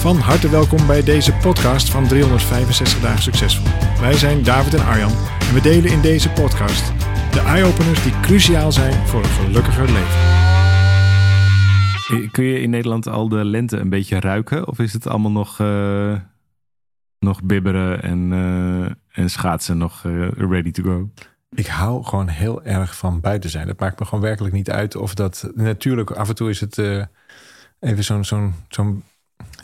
[0.00, 3.66] Van harte welkom bij deze podcast van 365 Dagen Succesvol.
[4.00, 5.10] Wij zijn David en Arjan
[5.48, 6.92] en we delen in deze podcast
[7.32, 10.30] de eye-openers die cruciaal zijn voor een gelukkiger leven.
[12.30, 14.68] Kun je in Nederland al de lente een beetje ruiken?
[14.68, 16.16] Of is het allemaal nog, uh,
[17.18, 21.10] nog bibberen en, uh, en schaatsen nog uh, ready to go?
[21.50, 23.68] Ik hou gewoon heel erg van buiten zijn.
[23.68, 25.50] Het maakt me gewoon werkelijk niet uit of dat...
[25.54, 26.78] Natuurlijk, af en toe is het
[27.80, 29.02] even zo'n zo'n zo'n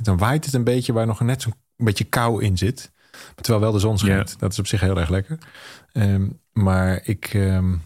[0.02, 2.92] dan waait het een beetje waar nog net zo'n beetje kou in zit.
[3.34, 4.38] Terwijl wel de zon schijnt.
[4.38, 5.38] Dat is op zich heel erg lekker.
[5.92, 7.82] Um, maar ik, um,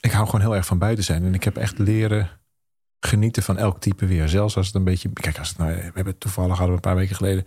[0.00, 1.24] ik hou gewoon heel erg van buiten zijn.
[1.24, 2.30] En ik heb echt leren
[3.00, 4.28] genieten van elk type weer.
[4.28, 5.10] Zelfs als het een beetje...
[5.12, 7.46] Kijk, als het nou, we hebben het toevallig hadden we een paar weken geleden...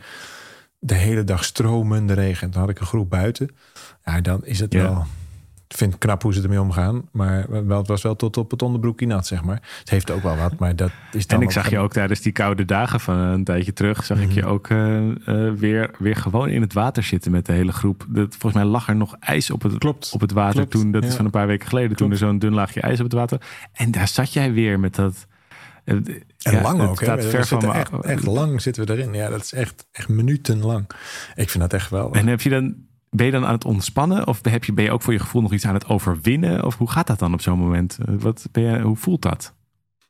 [0.80, 2.52] de hele dag stromende regen.
[2.52, 3.56] Dan had ik een groep buiten.
[4.04, 5.06] Ja, dan is het wel
[5.76, 7.02] vind knap hoe ze ermee omgaan.
[7.12, 9.62] Maar wel, het was wel tot op het onderbroekje nat, zeg maar.
[9.80, 11.40] Het heeft ook wel wat, maar dat is dan...
[11.40, 14.06] En ik zag je ook tijdens die koude dagen van een tijdje terug...
[14.06, 14.50] zag ik je mhm.
[14.50, 18.06] ook uh, uh, weer, weer gewoon in het water zitten met de hele groep.
[18.10, 20.12] Dat, volgens mij lag er nog ijs op het, Klopt.
[20.14, 20.72] Op het water Klopt.
[20.72, 20.92] toen.
[20.92, 21.96] Dat is van een paar weken geleden.
[21.96, 22.02] Klopt.
[22.02, 23.42] Toen er zo'n dun laagje ijs op het water.
[23.74, 25.28] En daar zat jij weer met dat...
[25.86, 27.00] Uh, en ja, lang ook.
[27.00, 27.22] Hè?
[27.22, 29.14] Ver van echt, echt lang zitten we erin.
[29.14, 30.90] Ja, dat is echt, echt minutenlang.
[31.36, 32.14] Ik vind dat echt wel...
[32.14, 32.76] En heb je dan
[33.14, 34.28] ben je dan aan het ontspannen?
[34.28, 36.66] Of heb je, ben je ook voor je gevoel nog iets aan het overwinnen?
[36.66, 37.98] Of hoe gaat dat dan op zo'n moment?
[38.06, 39.56] Eh, wat ben je, hoe voelt dat?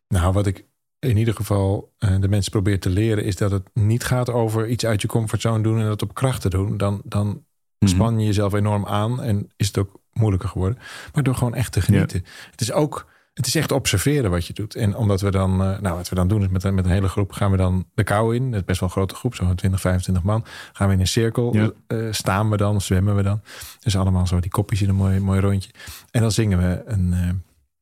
[0.07, 0.65] Nou, wat ik
[0.99, 3.23] in ieder geval uh, de mensen probeer te leren...
[3.23, 5.79] is dat het niet gaat over iets uit je comfortzone doen...
[5.79, 6.77] en dat op krachten doen.
[6.77, 7.91] Dan, dan mhm.
[7.91, 10.79] span je jezelf enorm aan en is het ook moeilijker geworden.
[11.13, 12.23] Maar door gewoon echt te genieten.
[12.51, 14.75] Het is ook het is echt observeren wat je doet.
[14.75, 17.07] En omdat we dan, uh, nou wat we dan doen is met, met een hele
[17.07, 18.45] groep gaan we dan de kou in.
[18.45, 20.45] Het is best wel een grote groep, zo'n 20, 25 man.
[20.73, 23.41] Gaan we in een cirkel, uh, staan we dan, zwemmen we dan.
[23.79, 25.71] Dus allemaal zo die kopjes in een mooi, mooi rondje.
[26.11, 27.29] En dan zingen we een, uh,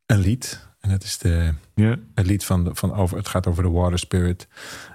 [0.05, 0.69] een lied.
[0.79, 1.95] En dat is de, ja.
[2.15, 4.47] het lied van, van over, het gaat over de water spirit.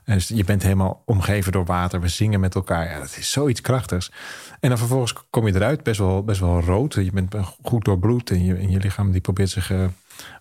[0.05, 2.01] En dus je bent helemaal omgeven door water.
[2.01, 2.91] We zingen met elkaar.
[2.91, 4.13] Ja, dat is zoiets krachtigs.
[4.61, 6.95] En dan vervolgens kom je eruit, best wel, best wel rood.
[6.95, 9.71] Je bent goed doorbloed en je, en je lichaam die probeert zich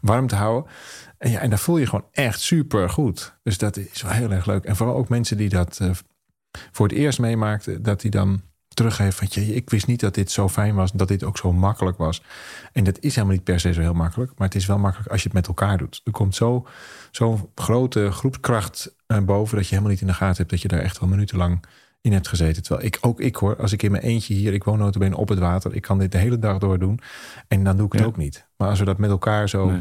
[0.02, 0.72] warm te houden.
[1.18, 3.36] En, ja, en dan voel je gewoon echt super goed.
[3.44, 4.64] Dus dat is wel heel erg leuk.
[4.64, 5.90] En vooral ook mensen die dat uh,
[6.72, 8.42] voor het eerst meemaakten, dat die dan
[8.76, 11.54] teruggeven van je, ik wist niet dat dit zo fijn was, dat dit ook zo
[11.54, 12.22] makkelijk was.
[12.72, 15.12] En dat is helemaal niet per se zo heel makkelijk, maar het is wel makkelijk
[15.12, 16.02] als je het met elkaar doet.
[16.04, 16.68] Er komt zo'n
[17.12, 20.68] zo grote groepskracht uh, boven dat je helemaal niet in de gaten hebt dat je
[20.68, 21.66] daar echt wel minutenlang
[22.02, 22.64] in hebt gezeten.
[22.64, 25.30] Terwijl ik ook ik hoor, als ik in mijn eentje hier, ik woon notabene op
[25.30, 27.00] het water, ik kan dit de hele dag door doen
[27.48, 28.45] en dan doe ik het ook niet.
[28.58, 29.72] Maar als we dat met elkaar zo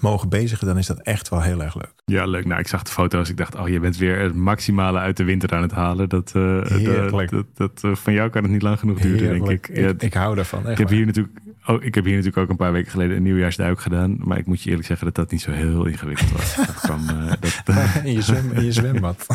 [0.00, 1.92] mogen bezigen, dan is dat echt wel heel erg leuk.
[2.04, 2.44] Ja, leuk.
[2.44, 3.28] Nou, ik zag de foto's.
[3.28, 6.08] Ik dacht, oh, je bent weer het maximale uit de winter aan het halen.
[6.08, 9.48] Dat, uh, dat, dat, dat uh, van jou kan het niet lang genoeg duren, denk
[9.48, 9.68] ik.
[9.68, 10.02] ik.
[10.02, 10.14] ik.
[10.14, 10.60] hou daarvan.
[10.60, 13.16] Echt ik heb hier natuurlijk, oh, ik heb hier natuurlijk ook een paar weken geleden
[13.16, 14.16] een nieuwjaarsduik gedaan.
[14.18, 16.56] Maar ik moet je eerlijk zeggen dat dat niet zo heel ingewikkeld was.
[16.56, 17.32] dat kwam, uh,
[17.64, 17.64] dat,
[18.04, 19.26] in, je zwem, in je zwembad.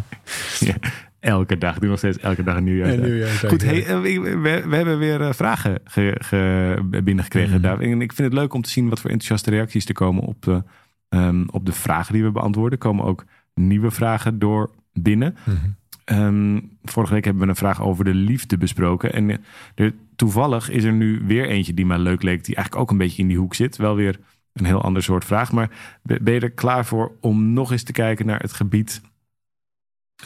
[0.60, 0.74] ja,
[1.22, 1.78] elke dag.
[1.78, 3.28] Doe nog steeds elke dag een nieuwjaar.
[3.28, 7.60] Goed, hey, eh, we, we, hebben weer uh, vragen ge, ge, binnengekregen.
[7.60, 7.64] Mm.
[7.64, 10.42] En ik vind het leuk om te zien wat voor enthousiaste reacties er komen op
[10.42, 10.62] de,
[11.08, 12.78] um, op de vragen die we beantwoorden.
[12.78, 13.24] Er komen ook
[13.54, 15.36] nieuwe vragen door binnen.
[15.44, 19.12] Mm um, vorige week hebben we een vraag over de liefde besproken.
[19.12, 19.44] En
[19.74, 22.98] er, toevallig is er nu weer eentje die mij leuk leek, die eigenlijk ook een
[22.98, 23.76] beetje in die hoek zit.
[23.76, 24.18] Wel weer
[24.52, 25.52] een heel ander soort vraag.
[25.52, 25.70] Maar
[26.02, 29.00] ben je er klaar voor om nog eens te kijken naar het gebied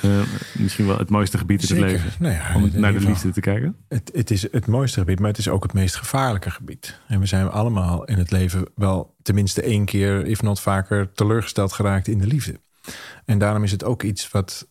[0.04, 0.20] uh,
[0.58, 2.10] misschien wel het mooiste gebied in het leven.
[2.18, 3.76] Nou ja, om naar de liefde te kijken.
[3.88, 7.00] Het, het, is het mooiste gebied, maar het is ook het meest gevaarlijke gebied.
[7.08, 11.72] En we zijn allemaal in het leven wel tenminste één keer, if not vaker, teleurgesteld
[11.72, 12.60] geraakt in de liefde.
[13.24, 14.68] En daarom is het ook iets wat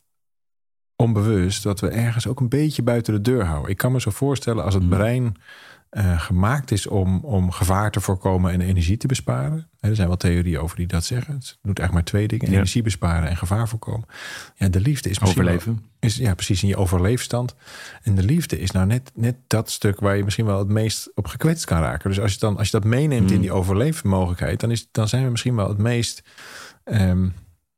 [0.95, 3.71] onbewust, dat we ergens ook een beetje buiten de deur houden.
[3.71, 4.89] Ik kan me zo voorstellen als het mm.
[4.89, 5.35] brein
[5.97, 9.68] uh, gemaakt is om, om gevaar te voorkomen en energie te besparen.
[9.80, 11.33] Er zijn wel theorieën over die dat zeggen.
[11.33, 14.07] Het doet echt maar twee dingen: energie besparen en gevaar voorkomen.
[14.56, 15.83] Ja, de liefde is overleven.
[16.00, 17.56] is, ja, precies in je overleefstand.
[18.03, 21.12] En de liefde is nou net, net dat stuk waar je misschien wel het meest
[21.13, 22.09] op gekwetst kan raken.
[22.09, 23.41] Dus als je, dan, als je dat meeneemt in mm.
[23.41, 26.24] die overleefmogelijkheid, dan, is, dan zijn we misschien wel het meest.
[26.83, 27.33] Um,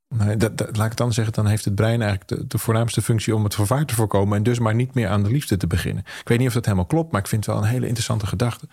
[0.09, 2.57] Nee, dat, dat, laat ik het dan zeggen, dan heeft het brein eigenlijk de, de,
[2.57, 5.57] voornaamste functie om het vervaar te voorkomen en dus maar niet meer aan de liefde
[5.57, 6.04] te beginnen.
[6.19, 8.27] Ik weet niet of dat helemaal klopt, maar ik vind het wel een hele interessante
[8.27, 8.68] gedachte.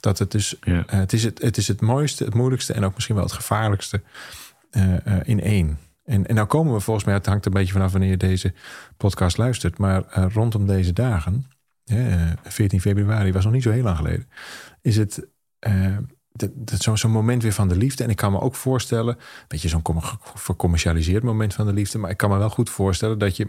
[0.00, 0.72] Dat het dus, ja.
[0.72, 3.32] uh, het, is het, het is het mooiste, het moeilijkste en ook misschien wel het
[3.32, 4.02] gevaarlijkste
[4.70, 5.78] uh, uh, in één.
[6.04, 8.54] En, en nou komen we volgens mij, het hangt een beetje vanaf wanneer je deze
[8.96, 10.02] podcast luistert, maar
[10.32, 11.46] rondom deze dagen,
[12.42, 14.28] 14 februari was nog niet zo heel lang geleden,
[14.80, 15.26] is het
[16.78, 18.04] zo'n zo moment weer van de liefde.
[18.04, 19.18] En ik kan me ook voorstellen,
[19.48, 19.82] weet je, zo'n
[20.34, 23.48] vercommercialiseerd moment van de liefde, maar ik kan me wel goed voorstellen dat je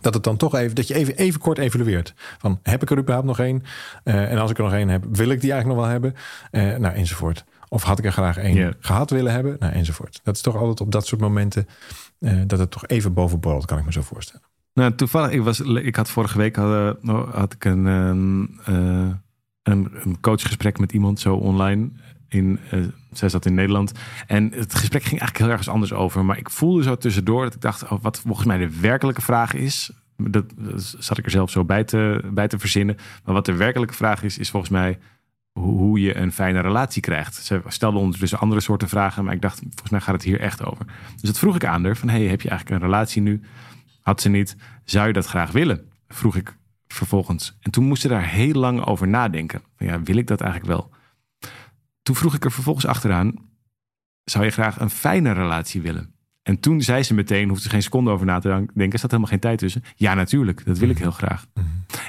[0.00, 2.14] dat het dan toch even, dat je even, even kort evalueert.
[2.38, 3.62] Van heb ik er überhaupt nog één?
[4.04, 6.14] Uh, en als ik er nog één heb, wil ik die eigenlijk nog wel hebben?
[6.52, 7.44] Uh, nou, enzovoort.
[7.68, 9.56] Of had ik er graag één gehad willen hebben?
[9.58, 10.20] Nou, enzovoort.
[10.22, 11.68] Dat is toch altijd op dat soort momenten
[12.18, 14.46] uh, dat het toch even boven borrelt, kan ik me zo voorstellen.
[14.74, 16.96] Nou, toevallig, ik, was, ik had vorige week had,
[17.32, 18.60] had ik een,
[19.64, 21.90] een, een coachgesprek met iemand zo online.
[22.28, 22.58] In,
[23.12, 23.92] zij zat in Nederland.
[24.26, 26.24] En het gesprek ging eigenlijk heel ergens anders over.
[26.24, 29.54] Maar ik voelde zo tussendoor dat ik dacht, oh, wat volgens mij de werkelijke vraag
[29.54, 29.90] is.
[30.16, 30.44] Dat,
[30.98, 32.96] zat ik er zelf zo bij te, bij te verzinnen.
[33.24, 34.98] Maar wat de werkelijke vraag is, is volgens mij
[35.52, 37.34] hoe, hoe je een fijne relatie krijgt.
[37.34, 40.64] Ze stelde ondertussen andere soorten vragen, maar ik dacht, volgens mij gaat het hier echt
[40.64, 40.86] over.
[41.12, 43.40] Dus dat vroeg ik aan haar, van hey, heb je eigenlijk een relatie nu?
[44.02, 44.56] Had ze niet.
[44.84, 45.88] Zou je dat graag willen?
[46.08, 46.56] Vroeg ik
[46.94, 47.56] vervolgens.
[47.60, 49.62] En toen moest ze daar heel lang over nadenken.
[49.76, 50.90] Van, ja, wil ik dat eigenlijk wel?
[52.02, 53.34] Toen vroeg ik er vervolgens achteraan:
[54.24, 56.14] zou je graag een fijne relatie willen?
[56.42, 59.10] En toen zei ze meteen, hoefde ze geen seconde over na te denken, er staat
[59.10, 59.84] helemaal geen tijd tussen.
[59.96, 61.46] Ja, natuurlijk, dat wil ik heel graag.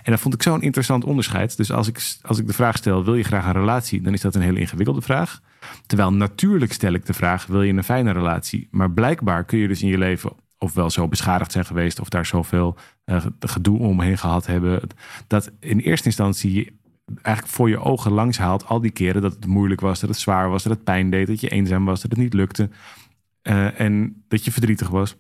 [0.04, 1.58] En dat vond ik zo'n interessant onderscheid.
[1.58, 4.02] Dus als ik, als ik de vraag stel, wil je graag een relatie?
[4.02, 5.42] Dan is dat een hele ingewikkelde vraag.
[5.86, 8.68] Terwijl natuurlijk stel ik de vraag, wil je een fijne relatie?
[8.72, 12.26] Maar blijkbaar kun je dus in je leven ofwel zo beschadigd zijn geweest of daar
[12.26, 12.76] zoveel
[13.06, 14.82] uh, gedoe omheen gehad hebben.
[15.28, 16.80] Dat in eerste instantie
[17.22, 18.66] eigenlijk voor je ogen langs haalt.
[18.66, 21.28] Al die keren dat het moeilijk was, dat het zwaar was, dat het pijn deed,
[21.28, 22.70] dat je eenzaam was, dat het niet lukte.
[23.44, 25.16] Uh, en dat je verdrietig was.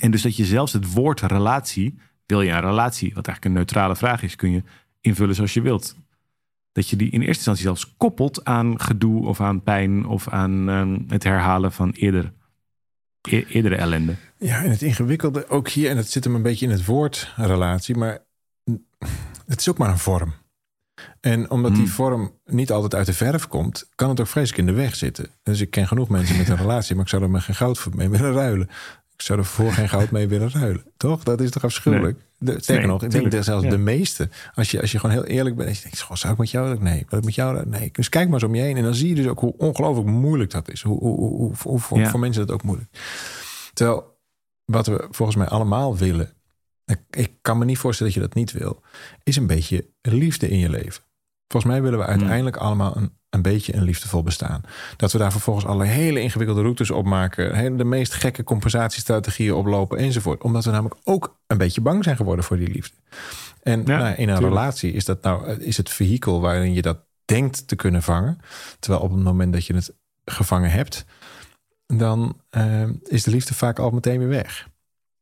[0.00, 3.52] En dus dat je zelfs het woord relatie, wil je een relatie, wat eigenlijk een
[3.52, 4.62] neutrale vraag is, kun je
[5.00, 5.96] invullen zoals je wilt.
[6.72, 10.68] Dat je die in eerste instantie zelfs koppelt aan gedoe of aan pijn of aan
[10.68, 12.32] um, het herhalen van eerder,
[13.26, 14.14] e eerdere ellende.
[14.38, 17.32] Ja, en het ingewikkelde ook hier, en het zit hem een beetje in het woord
[17.36, 18.18] relatie, maar
[19.46, 20.34] het is ook maar een vorm.
[21.20, 21.92] En omdat die hmm.
[21.92, 25.28] vorm niet altijd uit de verf komt, kan het ook vreselijk in de weg zitten.
[25.42, 27.86] Dus ik ken genoeg mensen met een relatie, maar ik zou er maar geen goud
[27.94, 28.68] mee willen ruilen.
[29.16, 30.84] Ik zou er voor geen goud mee willen ruilen.
[30.96, 31.22] Toch?
[31.22, 32.18] Dat is toch afschuwelijk?
[32.38, 32.60] Nee.
[32.60, 35.56] Sterker nog, ik denk dat zelfs de meeste, als je, als je gewoon heel eerlijk
[35.56, 36.82] bent, en je denkt, goh, zou ik met jou?
[36.82, 37.68] Nee, wil ik met jou?
[37.68, 37.88] Nee.
[37.92, 40.08] Dus kijk maar eens om je heen en dan zie je dus ook hoe ongelooflijk
[40.08, 40.82] moeilijk dat is.
[40.82, 42.90] Hoe, hoe, hoe, hoe voor, voor mensen dat ook moeilijk.
[43.72, 44.18] Terwijl
[44.64, 46.32] wat we volgens mij allemaal willen,
[47.10, 48.82] ik kan me niet voorstellen dat je dat niet wil,
[49.22, 51.02] is een beetje liefde in je leven.
[51.48, 52.14] Volgens mij willen we hmm.
[52.14, 54.60] uiteindelijk allemaal een, een beetje een liefdevol bestaan.
[54.96, 57.76] Dat we daar vervolgens allerlei hele ingewikkelde routes op maken.
[57.76, 60.42] De meest gekke compensatiestrategieën oplopen enzovoort.
[60.42, 62.96] Omdat we namelijk ook een beetje bang zijn geworden voor die liefde.
[63.62, 67.68] En nou, in een relatie is dat nou is het vehikel waarin je dat denkt
[67.68, 68.38] te kunnen vangen.
[68.78, 69.94] Terwijl op het moment dat je het
[70.24, 71.04] gevangen hebt,
[71.86, 74.68] dan uh, is de liefde vaak al meteen weer weg.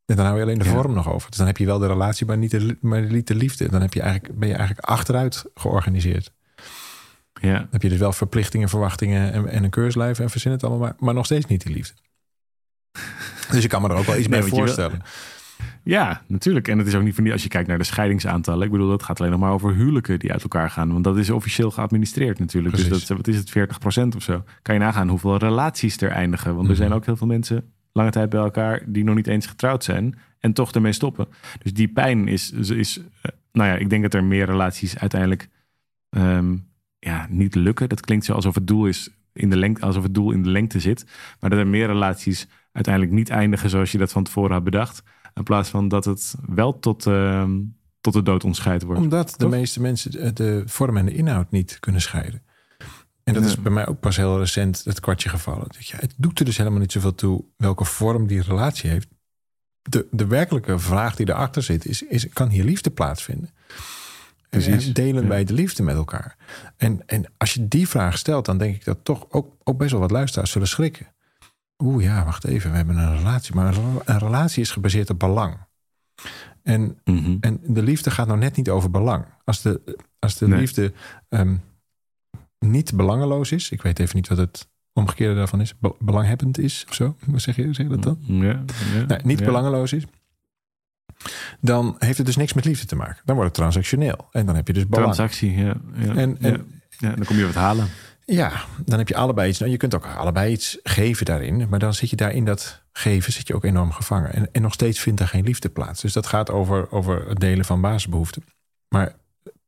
[0.05, 1.29] En dan hou je alleen de vorm nog over.
[1.29, 3.69] Dus dan heb je wel de relatie, maar niet de, maar niet de liefde.
[3.69, 6.31] Dan heb je eigenlijk, ben je eigenlijk achteruit georganiseerd.
[7.41, 7.57] Ja.
[7.57, 10.79] Dan heb je dus wel verplichtingen, verwachtingen en, en een keurslijf en verzin het allemaal,
[10.79, 11.93] maar, maar nog steeds niet die liefde.
[13.51, 15.01] Dus je kan me er ook wel iets nee, mee voorstellen.
[15.83, 16.67] ja, natuurlijk.
[16.67, 18.65] En het is ook niet van die als je kijkt naar de scheidingsaantallen.
[18.65, 20.91] Ik bedoel, dat gaat alleen nog maar over huwelijken die uit elkaar gaan.
[20.91, 22.75] Want dat is officieel geadministreerd natuurlijk.
[22.75, 24.43] Dus dat, wat is het, 40% of zo?
[24.61, 26.55] Kan je nagaan hoeveel relaties er eindigen?
[26.55, 26.81] Want er mhm.
[26.81, 30.19] zijn ook heel veel mensen lange tijd bij elkaar die nog niet eens getrouwd zijn
[30.39, 31.27] en toch ermee stoppen.
[31.63, 35.49] Dus die pijn is, is eh, nou ja, ik denk dat er meer relaties uiteindelijk
[36.09, 36.55] ehm,
[37.05, 37.89] ja, niet lukken.
[37.89, 40.49] Dat klinkt zo alsof het doel is in de lengte, alsof het doel in de
[40.49, 41.05] lengte zit,
[41.39, 45.03] maar dat er meer relaties uiteindelijk niet eindigen zoals je dat van tevoren had bedacht,
[45.33, 47.51] in plaats van dat het wel tot ehm,
[48.01, 49.01] tot de dood ontscheid wordt.
[49.01, 52.41] Omdat de meeste mensen de vorm en de inhoud niet kunnen scheiden.
[53.23, 55.67] En dat is bij mij ook pas heel recent het kwartje gevallen.
[55.79, 59.07] Ja, het doet er dus helemaal niet zoveel toe welke vorm die relatie heeft.
[59.81, 63.49] De, de werkelijke vraag die erachter zit is, is kan hier liefde plaatsvinden?
[64.49, 66.35] En delen wij de liefde met elkaar?
[66.77, 69.91] En, en als je die vraag stelt, dan denk ik dat toch ook, ook best
[69.91, 71.07] wel wat luisteraars zullen schrikken.
[71.77, 73.55] Oeh ja, wacht even, we hebben een relatie.
[73.55, 73.75] Maar
[74.05, 75.57] een relatie is gebaseerd op belang.
[76.63, 77.37] En, mhm.
[77.39, 79.25] en de liefde gaat nou net niet over belang.
[79.43, 80.93] Als de, als de liefde
[81.29, 81.55] ehm,
[82.59, 83.71] niet belangeloos is.
[83.71, 85.73] Ik weet even niet wat het omgekeerde daarvan is.
[85.99, 87.15] belanghebbend is of zo.
[87.25, 88.17] Hoe zeg je, zeg je dat dan?
[88.21, 88.63] Ja,
[89.07, 90.05] ja niet belangeloos is.
[91.59, 93.21] Dan heeft het dus niks met liefde te maken.
[93.25, 94.27] Dan wordt het transactioneel.
[94.31, 95.13] En dan heb je dus belang.
[95.13, 95.75] Transactie, ja.
[95.95, 97.87] ja en, en ja, dan kom je wat halen.
[98.25, 98.51] Ja,
[98.85, 99.59] dan heb je allebei iets.
[99.59, 101.67] Nou, je kunt ook allebei iets geven daarin.
[101.69, 104.33] Maar dan zit je daar in dat geven zit je ook enorm gevangen.
[104.33, 106.01] En, en nog steeds vindt er geen liefde plaats.
[106.01, 108.43] Dus dat gaat over, over het delen van basisbehoeften.
[108.87, 109.15] Maar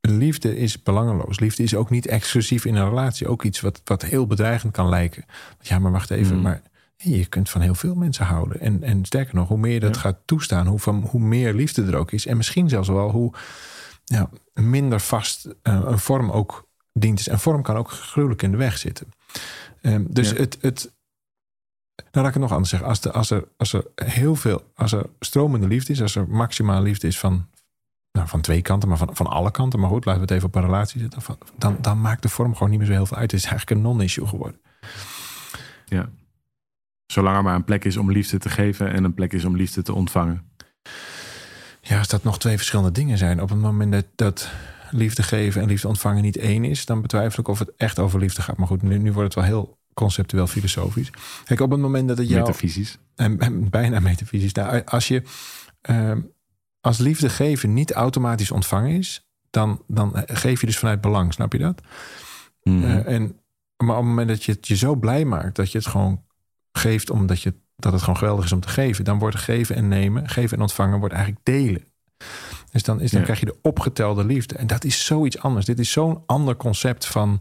[0.00, 1.40] liefde is belangeloos.
[1.40, 3.28] Liefde is ook niet exclusief in een relatie.
[3.28, 5.24] Ook iets wat, wat heel bedreigend kan lijken.
[5.60, 6.32] Ja, maar wacht even.
[6.32, 6.42] Hmm.
[6.42, 6.62] Maar
[7.02, 8.60] je kunt van heel veel mensen houden.
[8.60, 11.84] En, en sterker nog, hoe meer je dat gaat toestaan, hoe, van, hoe meer liefde
[11.84, 12.26] er ook is.
[12.26, 13.32] En misschien zelfs wel hoe
[14.04, 17.28] ja, minder vast uh, een vorm ook dient is.
[17.28, 19.08] En vorm kan ook gruwelijk in de weg zitten.
[19.82, 20.92] Um, dus het, het,
[21.96, 22.88] nou, laat ik het nog anders zeggen.
[22.88, 26.28] Als, de, als, er, als er heel veel, als er stromende liefde is, als er
[26.28, 27.48] maximaal liefde is van,
[28.12, 30.48] nou, van twee kanten, maar van, van alle kanten, maar goed, laten we het even
[30.48, 31.22] op een relatie zetten,
[31.56, 33.30] dan, dan maakt de vorm gewoon niet meer zo heel veel uit.
[33.30, 34.60] Het is eigenlijk een non-issue geworden.
[35.86, 36.08] Ja.
[37.12, 39.56] Zolang er maar een plek is om liefde te geven en een plek is om
[39.56, 40.50] liefde te ontvangen.
[41.80, 43.42] Ja, als dat nog twee verschillende dingen zijn.
[43.42, 44.50] Op het moment dat, dat
[44.90, 48.18] liefde geven en liefde ontvangen niet één is, dan betwijfel ik of het echt over
[48.18, 48.56] liefde gaat.
[48.56, 51.10] Maar goed, nu, nu wordt het wel heel conceptueel filosofisch.
[51.44, 52.40] Kijk, op het moment dat het jou...
[52.40, 52.98] Metafysisch.
[53.14, 54.52] En, en bijna metafysisch.
[54.52, 55.22] Nou, als je...
[55.90, 56.12] Uh,
[56.80, 61.52] als liefde geven niet automatisch ontvangen is, dan, dan geef je dus vanuit belang, snap
[61.52, 61.80] je dat?
[62.62, 63.40] Mm en,
[63.76, 66.22] maar op het moment dat je het je zo blij maakt dat je het gewoon
[66.72, 69.88] geeft omdat je, dat het gewoon geweldig is om te geven, dan wordt geven en
[69.88, 71.84] nemen, geven en ontvangen wordt eigenlijk delen.
[72.70, 74.54] Dus dan, is, dan krijg je de opgetelde liefde.
[74.54, 75.66] En dat is zoiets anders.
[75.66, 77.40] Dit is zo'n ander concept van,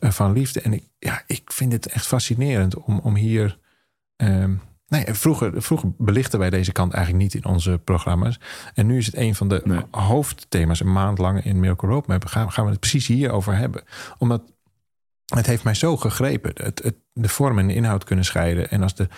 [0.00, 0.60] uh, van liefde.
[0.60, 3.58] En ik, ja, ik vind het echt fascinerend om, om hier.
[4.16, 8.40] Um, nee, vroeger, vroeger belichten wij deze kant eigenlijk niet in onze programma's.
[8.74, 10.80] En nu is het een van de hoofdthema's.
[10.80, 13.82] Een maand lang in Miracle Roadmap gaan, gaan we het precies hierover hebben.
[14.18, 14.42] Omdat
[15.34, 16.52] het heeft mij zo gegrepen.
[16.54, 18.70] Het, het, de vorm en de inhoud kunnen scheiden.
[18.70, 19.08] En als de,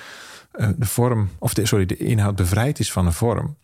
[0.54, 3.56] uh, de vorm, of de, sorry, de inhoud bevrijd is van de vorm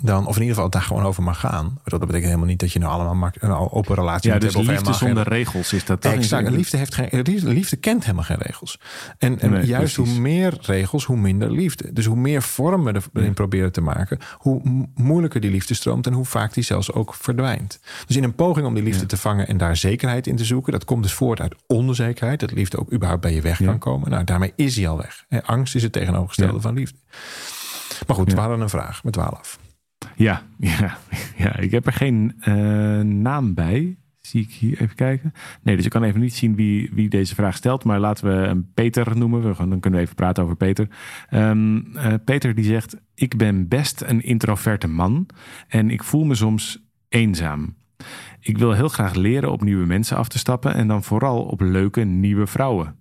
[0.00, 1.78] dan, of in ieder geval daar gewoon over mag gaan.
[1.84, 4.74] Dat betekent helemaal niet dat je nou allemaal een open relatie ja, moet dus hebben.
[4.74, 6.04] liefde zonder regels is dat.
[6.04, 6.50] Exact.
[6.50, 7.08] Liefde, heeft geen,
[7.42, 8.80] liefde kent helemaal geen regels.
[9.18, 11.92] En, en juist hoe meer regels, hoe minder liefde.
[11.92, 16.12] Dus hoe meer vormen we erin proberen te maken, hoe moeilijker die liefde stroomt en
[16.12, 17.80] hoe vaak die zelfs ook verdwijnt.
[18.06, 20.72] Dus in een poging om die liefde te vangen en daar zekerheid in te zoeken,
[20.72, 24.10] dat komt dus voort uit onzekerheid, dat liefde ook überhaupt bij je weg kan komen.
[24.10, 25.24] Nou, daarmee is hij al weg.
[25.44, 26.96] Angst is het tegenovergestelde van liefde.
[28.06, 29.58] Maar goed, we hadden een vraag met 12.
[30.22, 30.42] Ja,
[30.78, 30.98] ja,
[31.36, 33.96] ja, ik heb er geen uh, naam bij.
[34.20, 35.32] Zie ik hier even kijken.
[35.62, 37.84] Nee, dus ik kan even niet zien wie, wie deze vraag stelt.
[37.84, 39.42] Maar laten we hem Peter noemen.
[39.42, 40.88] We, dan kunnen we even praten over Peter.
[41.30, 45.26] Um, uh, Peter die zegt: Ik ben best een introverte man.
[45.68, 47.76] En ik voel me soms eenzaam.
[48.40, 50.74] Ik wil heel graag leren op nieuwe mensen af te stappen.
[50.74, 52.96] En dan vooral op leuke nieuwe vrouwen.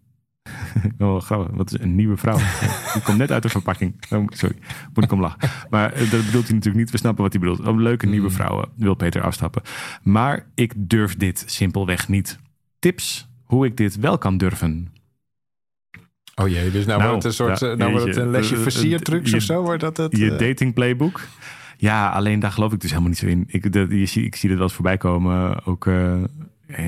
[0.99, 1.57] oh, grappig.
[1.57, 2.37] Wat is een nieuwe vrouw?
[2.93, 3.93] Die komt net uit de verpakking.
[4.09, 4.55] Oh, sorry,
[4.93, 5.49] moet ik om lachen.
[5.69, 6.91] Maar eh, dat bedoelt hij natuurlijk niet.
[6.91, 7.59] We snappen wat hij bedoelt.
[7.67, 8.33] Een leuke nieuwe mm.
[8.33, 9.61] vrouwen wil Peter afstappen.
[10.03, 12.39] Maar ik durf dit simpelweg niet.
[12.79, 14.93] Tips hoe ik dit wel kan durven.
[16.35, 19.33] Oh jee, dus nou, nou wordt het een soort, nou wordt het een lesje versiertrucs
[19.33, 19.61] of zo?
[19.61, 21.21] Wordt dat het, je dating playbook.
[21.77, 23.43] Ja, alleen daar geloof ik dus helemaal niet zo in.
[23.47, 25.65] Ik, dat, je, ik zie dit wel eens voorbij komen.
[25.65, 26.23] Ook uh, eh,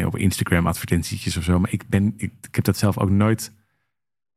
[0.05, 1.59] op Instagram advertentietjes of zo.
[1.59, 3.51] Maar ik, ben, ik, ik, heb dat zelf ook nooit.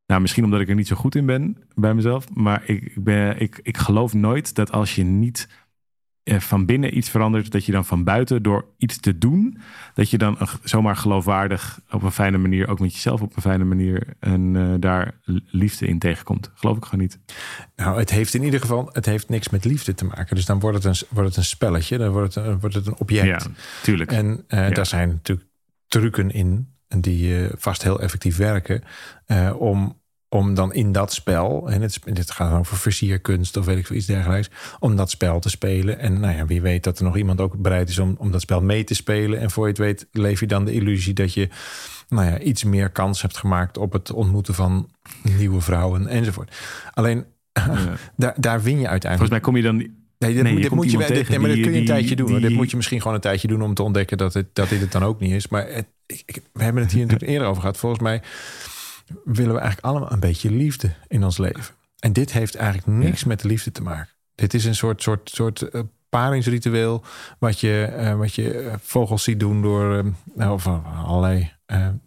[0.07, 2.35] Nou, misschien omdat ik er niet zo goed in ben bij mezelf.
[2.35, 5.55] Maar ik, ik, ben, ik, ik geloof nooit dat als je niet eh,
[6.27, 9.59] van binnen iets verandert, dat je dan van buiten door iets te doen,
[9.95, 13.65] dat je dan zomaar geloofwaardig op een fijne manier, ook met jezelf op een fijne
[13.65, 16.51] manier, en uh, daar liefde in tegenkomt.
[16.55, 17.19] Geloof ik gewoon niet.
[17.77, 20.37] Nou, het heeft in ieder geval, het heeft niks met liefde te maken.
[20.37, 22.99] Dus dan wordt het een, wordt het een spelletje, dan wordt het, wordt het een
[22.99, 23.43] object.
[23.43, 23.51] Ja,
[23.83, 24.13] tuurlijk.
[24.13, 25.49] En uh, daar zijn natuurlijk
[25.87, 28.83] trucken in die uh, vast heel effectief werken
[29.59, 33.79] om om dan in dat spel, en het, dit gaat dan over versierkunst of weet
[33.79, 35.99] ik veel iets dergelijks, om dat spel te spelen.
[35.99, 38.41] En nou ja, wie weet dat er nog iemand ook bereid is om, om dat
[38.41, 39.41] spel mee te spelen.
[39.41, 41.49] En voor je het weet, leef je dan de illusie dat je
[42.09, 44.91] nou ja, iets meer kans hebt gemaakt op het ontmoeten van
[45.37, 46.57] nieuwe vrouwen enzovoort.
[46.93, 47.25] Alleen
[48.17, 49.31] daar, daar win je uiteindelijk.
[49.31, 51.61] Volgens mij kom je dan Nee, dit, nee, dit moet je, dit, nee, maar dat
[51.61, 52.41] kun je een tijdje doen.
[52.41, 54.81] dit moet je misschien gewoon een tijdje doen om te ontdekken dat, het, dat dit
[54.81, 55.49] het dan ook niet is.
[55.49, 57.77] Maar het, ik, we hebben het hier natuurlijk eerder over gehad.
[57.77, 58.23] Volgens mij
[59.25, 61.75] willen we eigenlijk allemaal een beetje liefde in ons leven.
[61.99, 64.15] En dit heeft eigenlijk niks met de liefde te maken.
[64.35, 67.05] Dit is een soort, soort, soort uh, paringsritueel.
[67.39, 70.67] Wat je, uh, wat je eh, vogels ziet doen door nou, of,
[71.07, 71.55] allerlei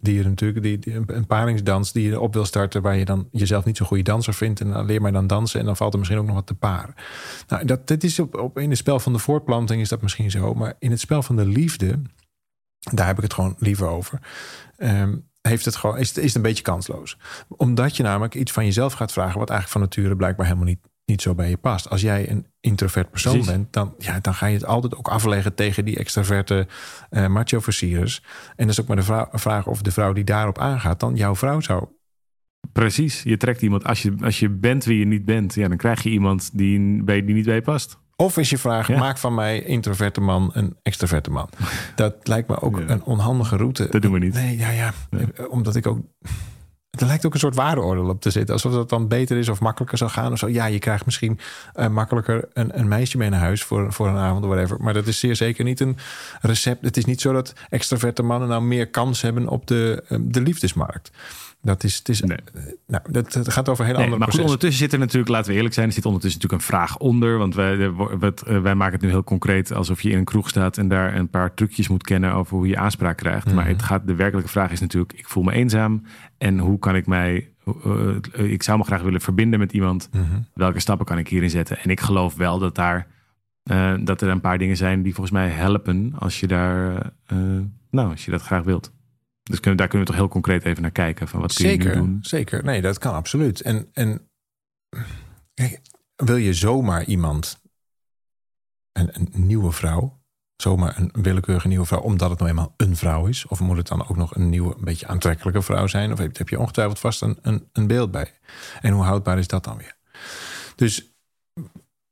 [0.00, 0.62] dieren natuurlijk.
[0.62, 2.82] Die, die, een paringsdans die je op wil starten.
[2.82, 4.60] Waar je dan jezelf niet zo'n goede danser vindt.
[4.60, 5.60] En dan leer maar dan dansen.
[5.60, 6.94] En dan valt er misschien ook nog wat te paren.
[7.48, 10.30] Nou, dat, dit is op, op, in het spel van de voortplanting is dat misschien
[10.30, 10.54] zo.
[10.54, 12.00] Maar in het spel van de liefde.
[12.92, 14.20] Daar heb ik het gewoon liever over.
[14.76, 17.18] Um, heeft het gewoon, is, het, is het een beetje kansloos.
[17.48, 20.80] Omdat je namelijk iets van jezelf gaat vragen, wat eigenlijk van nature blijkbaar helemaal niet,
[21.04, 21.88] niet zo bij je past.
[21.90, 25.54] Als jij een introvert persoon bent, dan, ja, dan ga je het altijd ook afleggen
[25.54, 26.66] tegen die extraverte
[27.10, 28.22] uh, macho-versierers.
[28.56, 28.96] En dat is ook maar
[29.30, 31.88] de vraag of de vrouw die daarop aangaat, dan jouw vrouw zou
[32.72, 33.84] Precies, je trekt iemand.
[33.84, 37.02] Als je, als je bent wie je niet bent, ja, dan krijg je iemand die,
[37.04, 37.99] bij, die niet bij je past.
[38.20, 41.48] Of is je vraag, maak van mij introverte man een extraverte man.
[41.94, 43.88] Dat lijkt me ook een onhandige route.
[43.90, 44.34] Dat doen we niet.
[44.34, 44.92] Nee, ja, ja.
[45.48, 45.98] Omdat ik ook...
[46.90, 48.54] er lijkt ook een soort waardeoordeel op te zitten.
[48.54, 50.32] Alsof dat dan beter is of makkelijker zou gaan.
[50.32, 50.48] Of zo.
[50.48, 51.38] Ja, je krijgt misschien
[51.76, 54.76] uh, makkelijker een, een, meisje mee naar huis voor, voor een avond of whatever.
[54.80, 55.96] Maar dat is zeer zeker niet een
[56.40, 56.84] recept.
[56.84, 61.10] Het is niet zo dat extraverte mannen nou meer kans hebben op de, de liefdesmarkt.
[61.62, 62.38] Dat is, het is, nee.
[62.54, 65.30] Eh, nou, dat, dat, gaat over heel nee, andere Maar goed, ondertussen zit er natuurlijk,
[65.30, 67.38] laten we eerlijk zijn, er zit ondertussen natuurlijk een vraag onder.
[67.38, 67.92] Want wij,
[68.62, 71.28] wij maken het nu heel concreet alsof je in een kroeg staat en daar een
[71.28, 73.46] paar trucjes moet kennen over hoe je aanspraak krijgt.
[73.46, 73.72] Maar mhm.
[73.72, 76.02] het gaat, de werkelijke vraag is natuurlijk, ik voel me eenzaam
[76.38, 77.48] en hoe kan ik mij,
[77.86, 80.08] uh, ik zou me graag willen verbinden met iemand.
[80.12, 80.24] Mhm.
[80.54, 81.78] Welke stappen kan ik hierin zetten?
[81.78, 83.06] En ik geloof wel dat daar,
[83.70, 87.12] uh, dat er een paar dingen zijn die volgens mij helpen als je daar,
[87.90, 88.92] nou, als je dat graag wilt.
[89.50, 91.28] Dus kunnen, daar kunnen we toch heel concreet even naar kijken.
[91.28, 92.18] Van wat zeker, kun je doen?
[92.20, 93.60] Zeker, nee, dat kan absoluut.
[93.60, 94.30] En, en
[96.16, 97.62] wil je zomaar iemand,
[98.92, 100.22] een, een nieuwe vrouw,
[100.56, 103.46] zomaar een willekeurige nieuwe vrouw, omdat het nou eenmaal een vrouw is?
[103.46, 106.12] Of moet het dan ook nog een nieuwe, een beetje aantrekkelijke vrouw zijn?
[106.12, 108.38] Of heb, heb je ongetwijfeld vast een, een, een beeld bij?
[108.80, 109.96] En hoe houdbaar is dat dan weer?
[110.74, 111.14] Dus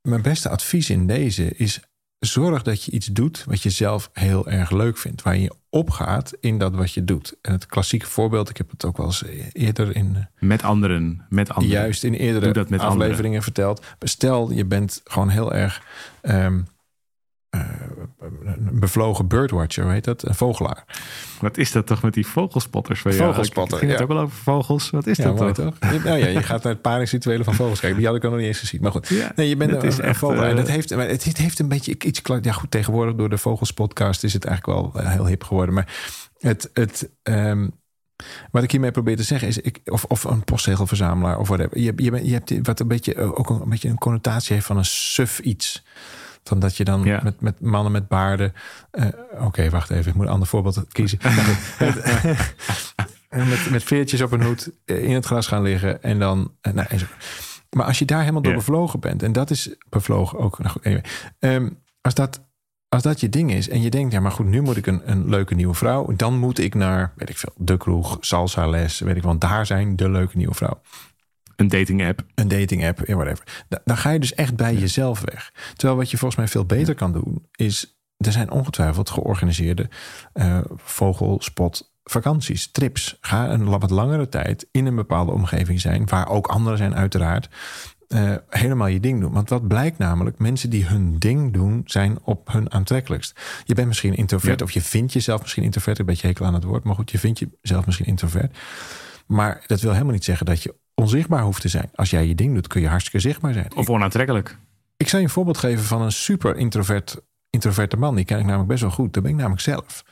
[0.02, 1.88] mijn beste advies in deze is
[2.19, 5.23] zorg dat je iets doet wat je zelf heel erg leuk vindt.
[5.23, 7.37] Waar je opgaat in dat wat je doet.
[7.43, 10.17] En het klassieke voorbeeld, ik heb het ook wel eens eerder in...
[10.17, 11.81] Eh, met anderen, met anderen.
[11.81, 13.87] Juist in eerdere afleveringen verteld.
[14.01, 15.83] Stel, je bent gewoon heel erg...
[16.23, 16.67] Um,
[18.44, 20.26] een bevlogen birdwatcher, heet dat?
[20.26, 20.85] Een vogelaar.
[21.40, 23.12] Wat is dat toch met die vogelspotters van?
[23.12, 24.90] Vogelspotter, ging het ook wel over vogels.
[24.90, 25.52] Wat is dat toch?
[25.52, 25.75] toch?
[26.04, 27.99] Nou ja, je gaat naar het paringsrituelen van vogels kijken.
[27.99, 28.80] Die had ik nog niet eens gezien.
[28.82, 30.50] Maar goed, nee, je bent een, is een echt, vogelaar.
[30.50, 32.20] En dat heeft, het, het heeft een beetje iets...
[32.40, 35.75] Ja goed, tegenwoordig door de Vogelspodcast is het eigenlijk wel eh, heel hip geworden.
[35.75, 35.94] Maar
[36.38, 36.70] het...
[36.73, 37.76] het um,
[38.50, 41.78] wat ik hiermee probeer te zeggen is, ik, of, of een postzegelverzamelaar of whatever.
[41.78, 44.76] Je, je, je hebt wat een beetje, ook een, een beetje een connotatie heeft van
[44.76, 45.85] een suf iets.
[46.49, 48.52] Van dat je dan met, met mannen met baarden.
[48.93, 49.07] Uh,
[49.40, 50.11] Oké, wacht even.
[50.11, 51.19] Ik moet een ander voorbeeld kiezen.
[53.31, 56.02] met, met veertjes op een hoed eh, in het gras gaan liggen.
[56.02, 56.52] En dan.
[56.62, 56.88] Uh, nou,
[57.71, 59.23] maar als je daar helemaal door bevlogen bent.
[59.23, 60.59] En dat is bevlogen ook.
[60.59, 61.05] Nou goed, anyway,
[61.38, 62.47] um, als dat.
[62.90, 65.11] Als dat je ding is en je denkt, ja, maar goed, nu moet ik een,
[65.11, 66.13] een leuke nieuwe vrouw.
[66.17, 69.67] Dan moet ik naar, weet ik veel, de kroeg, salsa les, weet ik, want daar
[69.67, 70.80] zijn de leuke nieuwe vrouw.
[71.58, 72.25] Een dating app.
[72.34, 73.64] Een dating app, whatever.
[73.84, 75.52] Dan ga je dus echt bij jezelf weg.
[75.76, 79.88] Terwijl wat je volgens mij veel beter kan doen, is er zijn ongetwijfeld georganiseerde
[80.34, 83.18] uh, vogelspot vakanties, trips.
[83.21, 87.49] Ga een wat langere tijd in een bepaalde omgeving zijn, waar ook anderen zijn uiteraard.
[88.08, 89.32] Uh, helemaal je ding doen.
[89.32, 93.40] Want wat blijkt namelijk, mensen die hun ding doen, zijn op hun aantrekkelijkst.
[93.64, 96.64] Je bent misschien introvert, of je vindt jezelf misschien introvert, een beetje hekel aan het
[96.64, 98.58] woord, maar goed, je vindt jezelf misschien introvert.
[99.26, 101.91] Maar dat wil helemaal niet zeggen dat je onzichtbaar hoeft te zijn.
[101.95, 103.76] Als jij je ding doet, kun je hartstikke zichtbaar zijn.
[103.76, 104.58] Of onaantrekkelijk.
[104.97, 108.15] Ik zal je een voorbeeld geven van een super introvert, introverte man.
[108.15, 109.13] Die ken ik namelijk best wel goed.
[109.13, 110.04] Dat ben ik namelijk zelf.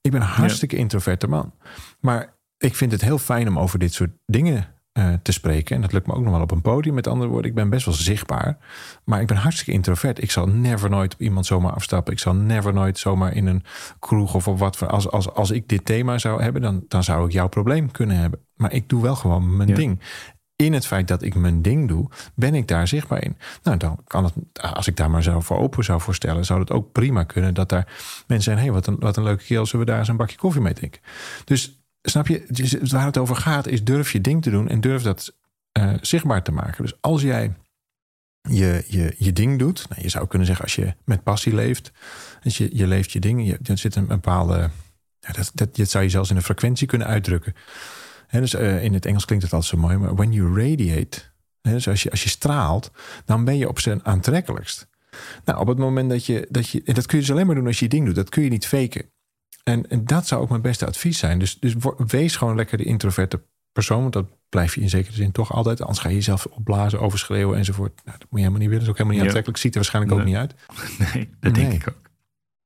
[0.00, 1.52] Ik ben een hartstikke introverte man.
[2.00, 5.76] Maar ik vind het heel fijn om over dit soort dingen uh, te spreken.
[5.76, 6.94] En dat lukt me ook nog wel op een podium.
[6.94, 8.58] Met andere woorden, ik ben best wel zichtbaar.
[9.04, 10.22] Maar ik ben hartstikke introvert.
[10.22, 12.12] Ik zal never nooit op iemand zomaar afstappen.
[12.12, 13.64] Ik zal never nooit zomaar in een
[13.98, 14.88] kroeg of op wat voor.
[14.88, 18.16] Als, als, als ik dit thema zou hebben, dan, dan zou ik jouw probleem kunnen
[18.16, 18.40] hebben.
[18.54, 20.00] Maar ik doe wel gewoon mijn ding.
[20.56, 23.36] In het feit dat ik mijn ding doe, ben ik daar zichtbaar in.
[23.62, 24.34] Nou, dan kan het,
[24.74, 27.68] als ik daar maar zo voor open zou voorstellen, zou het ook prima kunnen dat
[27.68, 27.86] daar
[28.26, 28.56] mensen zijn.
[28.56, 30.62] Hé, hey, wat, een, wat een leuke kerel, zullen we daar eens een bakje koffie
[30.62, 31.00] mee drinken?
[31.44, 35.02] Dus snap je, waar het over gaat, is durf je ding te doen en durf
[35.02, 35.34] dat
[35.78, 36.82] uh, zichtbaar te maken.
[36.82, 37.54] Dus als jij
[38.48, 41.92] je, je, je ding doet, nou, je zou kunnen zeggen als je met passie leeft,
[42.42, 44.70] dus je, je leeft je ding, je, zit een bepaalde,
[45.18, 47.54] ja, dat, dat, zou je zelfs in een frequentie kunnen uitdrukken.
[48.30, 51.20] Dus uh, in het Engels klinkt het altijd zo mooi, maar when you radiate,
[51.60, 52.90] dus als je, als je straalt,
[53.24, 54.88] dan ben je op zijn aantrekkelijkst.
[55.44, 57.54] Nou, op het moment dat je, dat je, en dat kun je dus alleen maar
[57.54, 59.11] doen als je je ding doet, dat kun je niet faken.
[59.62, 61.38] En, en dat zou ook mijn beste advies zijn.
[61.38, 64.00] Dus, dus wees gewoon lekker de introverte persoon.
[64.00, 65.80] Want dat blijf je in zekere zin toch altijd.
[65.80, 68.00] Anders ga je jezelf opblazen, overschreeuwen enzovoort.
[68.04, 68.86] Nou, dat moet je helemaal niet willen.
[68.86, 69.62] Dat is ook helemaal niet aantrekkelijk.
[69.62, 70.54] Ziet er waarschijnlijk ook niet uit.
[71.14, 72.01] Nee, dat denk ik ook.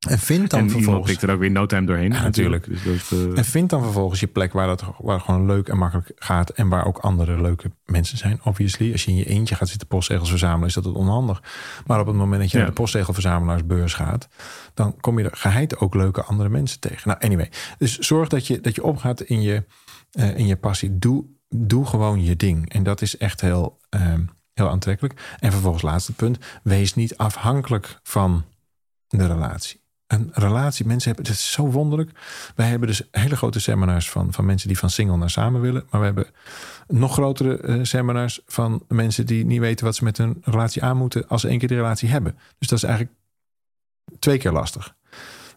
[0.06, 1.10] En vind dan en vervolgens.
[1.10, 2.10] pikt er ook weer no time doorheen.
[2.10, 2.84] natuurlijk.
[2.84, 3.38] Dus uh...
[3.38, 6.50] En vind dan vervolgens je plek waar, dat, waar gewoon leuk en makkelijk gaat.
[6.50, 8.92] En waar ook andere leuke mensen zijn, obviously.
[8.92, 11.42] Als je in je eentje gaat zitten postzegels verzamelen, is dat het onhandig.
[11.86, 14.28] Maar op het moment dat je naar de postzegelverzamelaarsbeurs gaat,
[14.74, 17.08] dan kom je er geheid ook leuke andere mensen tegen.
[17.08, 17.50] Nou, anyway.
[17.78, 19.64] Dus zorg dat je, dat je opgaat in je,
[20.12, 20.98] uh, in je passie.
[20.98, 22.72] Doe, doe gewoon je ding.
[22.72, 24.14] En dat is echt heel, uh,
[24.54, 25.36] heel aantrekkelijk.
[25.38, 26.38] En vervolgens, laatste punt.
[26.62, 28.44] Wees niet afhankelijk van
[29.08, 30.86] de relatie een relatie.
[30.86, 32.10] Mensen hebben, het is zo wonderlijk.
[32.54, 35.86] Wij hebben dus hele grote seminars van, van mensen die van single naar samen willen.
[35.90, 36.26] Maar we hebben
[36.88, 40.96] nog grotere uh, seminars van mensen die niet weten wat ze met hun relatie aan
[40.96, 42.38] moeten als ze één keer de relatie hebben.
[42.58, 43.16] Dus dat is eigenlijk
[44.18, 44.94] twee keer lastig.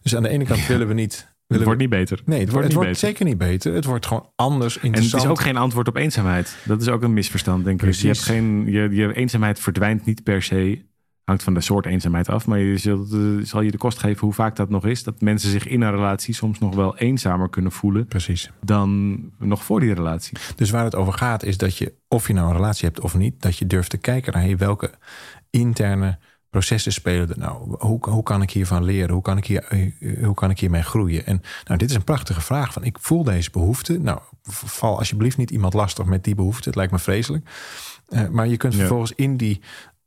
[0.01, 2.21] Dus aan de ene kant willen we niet het wordt niet beter.
[2.25, 3.73] Nee, het, wordt, het wordt zeker niet beter.
[3.73, 5.13] Het wordt gewoon anders interessant.
[5.13, 6.57] En het is ook geen antwoord op eenzaamheid.
[6.63, 7.93] Dat is ook een misverstand, denk ik.
[7.93, 10.81] Je, hebt geen, je, je eenzaamheid verdwijnt niet per se
[11.29, 12.47] hangt van de soort eenzaamheid af.
[12.47, 15.03] Maar je zult, uh, zal je de kost geven hoe vaak dat nog is.
[15.03, 18.07] Dat mensen zich in een relatie soms nog wel eenzamer kunnen voelen.
[18.07, 18.51] Precies.
[18.61, 20.37] Dan nog voor die relatie.
[20.55, 23.15] Dus waar het over gaat is dat je, of je nou een relatie hebt of
[23.15, 24.91] niet, dat je durft te kijken naar welke
[25.49, 26.17] interne
[26.49, 27.75] processen spelen er nou?
[27.79, 29.13] Hoe, hoe kan ik hiervan leren?
[29.13, 31.25] Hoe kan ik, hier, eh, hoe kan ik hiermee groeien?
[31.25, 32.73] En nou, dit is een prachtige vraag.
[32.73, 33.99] Van, ik voel deze behoefte.
[33.99, 36.69] Nou, val alsjeblieft niet iemand lastig met die behoefte.
[36.69, 37.49] Het lijkt me vreselijk.
[38.09, 39.61] Uh, maar je kunt vervolgens in die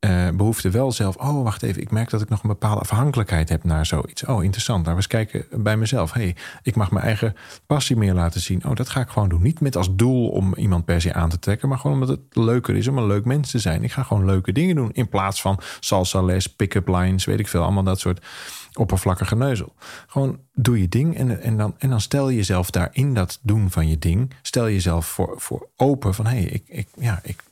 [0.05, 1.17] uh, behoefte wel zelf.
[1.17, 1.83] Oh, wacht even.
[1.83, 4.25] Ik merk dat ik nog een bepaalde afhankelijkheid heb naar zoiets.
[4.25, 4.85] Oh, interessant.
[4.85, 6.12] Nou, we eens kijken bij mezelf.
[6.12, 7.35] hey, ik mag mijn eigen
[7.67, 8.65] passie meer laten zien.
[8.65, 9.43] Oh, dat ga ik gewoon doen.
[9.43, 12.37] Niet met als doel om iemand per se aan te trekken, maar gewoon omdat het
[12.37, 13.85] leuker is om een leuk mens te zijn.
[13.85, 17.49] Ik ga gewoon leuke dingen doen in plaats van salsa les, pick-up lines, weet ik
[17.49, 17.62] veel.
[17.62, 18.27] Allemaal dat soort
[18.73, 19.75] oppervlakkige neuzel.
[20.07, 23.38] Gewoon doe je ding en, en, dan, en dan stel je jezelf daar in dat
[23.43, 24.35] doen van je ding.
[24.43, 27.43] Stel jezelf voor, voor open van hé, hey, ik, ik, ja, ik,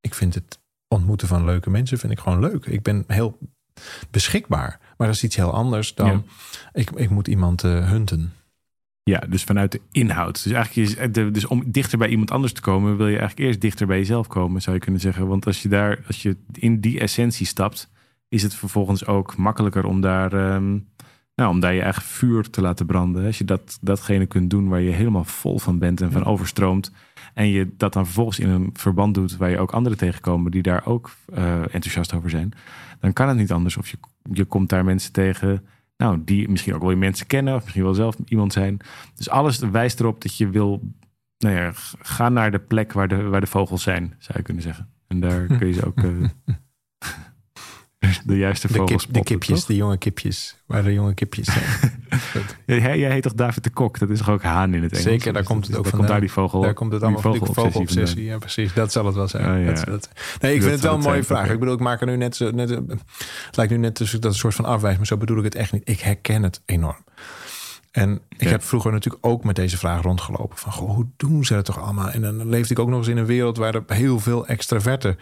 [0.00, 0.60] ik vind het
[0.92, 2.66] ontmoeten van leuke mensen vind ik gewoon leuk.
[2.66, 3.38] Ik ben heel
[4.10, 4.80] beschikbaar.
[4.96, 6.24] Maar dat is iets heel anders dan
[6.72, 8.32] ik, ik moet iemand uh, hunten.
[9.04, 10.42] Ja, dus vanuit de inhoud.
[10.42, 13.48] Dus eigenlijk is, eh, dus om dichter bij iemand anders te komen, wil je eigenlijk
[13.48, 15.26] eerst dichter bij jezelf komen, zou je kunnen zeggen.
[15.26, 17.90] Want als je daar, als je in die essentie stapt,
[18.28, 20.88] is het vervolgens ook makkelijker om daar, um,
[21.42, 23.26] nou, om daar je eigen vuur te laten branden.
[23.26, 26.92] Als je dat, datgene kunt doen waar je helemaal vol van bent en van overstroomt
[27.34, 30.62] en je dat dan vervolgens in een verband doet waar je ook anderen tegenkomen die
[30.62, 32.52] daar ook uh, enthousiast over zijn,
[33.00, 33.76] dan kan het niet anders.
[33.76, 33.96] Of je,
[34.32, 37.84] je komt daar mensen tegen, nou, die misschien ook wel je mensen kennen, of misschien
[37.84, 38.80] wel zelf iemand zijn.
[39.14, 40.92] Dus alles wijst erop dat je wil,
[41.38, 44.62] nou ja, ga naar de plek waar de, waar de vogels zijn, zou je kunnen
[44.62, 44.88] zeggen.
[45.06, 46.02] En daar kun je ze ook.
[46.02, 46.28] Uh,
[48.24, 50.56] de juiste vogels de, de kipjes, de jonge kipjes.
[50.66, 51.64] Waar de jonge kipjes zijn.
[52.82, 53.98] jij, jij heet toch David de Kok?
[53.98, 55.06] Dat is toch ook haan in het Engels?
[55.06, 55.98] Zeker, daar komt het ook van.
[55.98, 58.24] Komt daar die vogel Daar komt het allemaal van die vogelobsessie.
[58.24, 58.74] Ja, precies.
[58.74, 59.68] Dat zal het wel zijn.
[59.68, 59.84] Oh, ja.
[59.84, 60.08] dat,
[60.40, 61.50] nee, ik vind het wel een mooie vraag.
[61.50, 62.38] Ik bedoel, ik maak er nu net...
[62.52, 65.54] net het lijkt nu net dat een soort van afwijs, maar zo bedoel ik het
[65.54, 65.88] echt niet.
[65.88, 67.04] Ik herken het enorm.
[67.92, 70.58] En ik heb vroeger natuurlijk ook met deze vraag rondgelopen.
[70.58, 72.10] Van, goh, hoe doen ze dat toch allemaal?
[72.10, 75.16] En dan leefde ik ook nog eens in een wereld waar er heel veel extraverte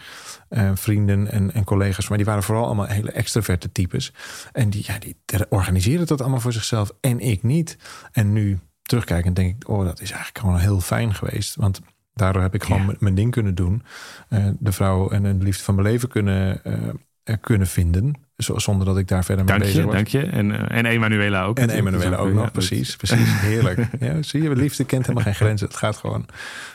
[0.51, 2.09] uh, vrienden en, en collega's...
[2.09, 4.13] maar die waren vooral allemaal hele extraverte types.
[4.53, 5.17] En die, ja, die
[5.49, 7.79] organiseerden dat allemaal voor zichzelf en ik niet.
[8.13, 11.55] En nu terugkijkend denk ik, oh, dat is eigenlijk gewoon heel fijn geweest.
[11.55, 11.81] Want
[12.15, 13.83] daardoor heb ik gewoon mijn ding kunnen doen.
[14.29, 18.99] Uh, de vrouw en de liefde van mijn leven kunnen, uh, kunnen vinden zonder dat
[18.99, 19.95] ik daar verder mee dank bezig was.
[19.95, 21.59] Dank je, en, uh, en Emanuela ook.
[21.59, 22.97] En Emanuela ook nog, precies.
[22.97, 23.89] Precies, heerlijk.
[24.01, 25.67] ja, zie je, liefde kent helemaal geen grenzen.
[25.67, 26.27] Het gaat gewoon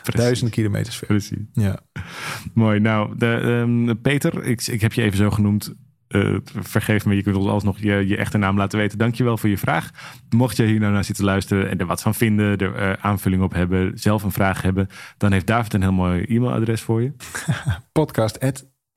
[0.02, 0.20] precies.
[0.20, 1.06] duizenden kilometers ver.
[1.06, 1.38] Precies.
[1.52, 1.78] Ja.
[2.54, 2.80] Mooi.
[2.80, 5.74] Nou, de, um, Peter, ik, ik heb je even zo genoemd.
[6.08, 8.98] Uh, vergeef me, je kunt ons alsnog je, je echte naam laten weten.
[8.98, 9.90] Dankjewel voor je vraag.
[10.28, 13.42] Mocht je hier nou naar zitten luisteren en er wat van vinden, er uh, aanvulling
[13.42, 17.12] op hebben, zelf een vraag hebben, dan heeft David een heel mooi e-mailadres voor je.
[17.92, 18.36] Podcast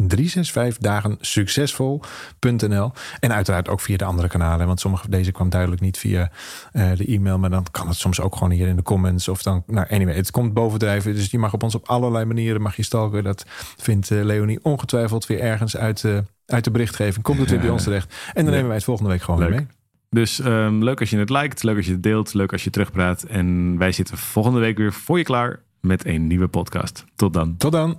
[0.08, 2.92] 365 dagen succesvol.nl.
[3.20, 4.68] En uiteraard ook via de andere kanalen.
[4.68, 6.32] Want sommige deze kwam duidelijk niet via
[6.74, 7.40] uh, de e-mail.
[7.40, 9.28] Maar dan kan het soms ook gewoon hier in de comments.
[9.28, 11.16] Of dan, nou anyway, het komt bovendrijven.
[11.16, 13.24] Dus je mag op ons op allerlei manieren mag je stalken.
[13.24, 13.46] Dat
[13.78, 17.24] vindt uh, Leonie ongetwijfeld weer ergens uit, uh, uit de berichtgeving.
[17.24, 18.16] Komt het weer bij ons terecht.
[18.34, 19.68] En dan nemen wij het volgende week gewoon weer mee.
[20.10, 22.70] Dus um, leuk als je het liked, leuk als je het deelt, leuk als je
[22.70, 23.24] terugpraat.
[23.24, 27.06] En wij zitten volgende week weer voor je klaar met een nieuwe podcast.
[27.16, 27.58] Tot dan.
[27.58, 27.98] Tot dan.